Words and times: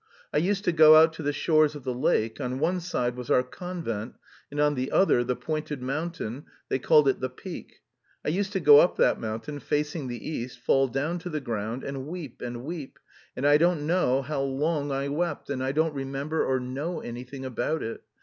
I 0.33 0.37
used 0.37 0.63
to 0.63 0.71
go 0.71 0.95
out 0.95 1.13
to 1.13 1.21
the 1.21 1.31
shores 1.31 1.75
of 1.75 1.83
the 1.83 1.93
lake; 1.93 2.41
on 2.41 2.57
one 2.57 2.79
side 2.79 3.15
was 3.15 3.29
our 3.29 3.43
convent 3.43 4.15
and 4.49 4.59
on 4.59 4.73
the 4.73 4.91
other 4.91 5.23
the 5.23 5.35
pointed 5.35 5.79
mountain, 5.83 6.45
they 6.69 6.79
called 6.79 7.07
it 7.07 7.19
the 7.19 7.29
Peak. 7.29 7.81
I 8.25 8.29
used 8.29 8.51
to 8.53 8.59
go 8.59 8.79
up 8.79 8.97
that 8.97 9.21
mountain, 9.21 9.59
facing 9.59 10.07
the 10.07 10.27
east, 10.27 10.57
fall 10.57 10.87
down 10.87 11.19
to 11.19 11.29
the 11.29 11.39
ground, 11.39 11.83
and 11.83 12.07
weep 12.07 12.41
and 12.41 12.63
weep, 12.65 12.97
and 13.35 13.45
I 13.45 13.57
don't 13.59 13.85
know 13.85 14.23
how 14.23 14.41
long 14.41 14.91
I 14.91 15.07
wept, 15.07 15.51
and 15.51 15.63
I 15.63 15.71
don't 15.71 15.93
remember 15.93 16.43
or 16.43 16.59
know 16.59 17.01
anything 17.01 17.45
about 17.45 17.83
it. 17.83 18.01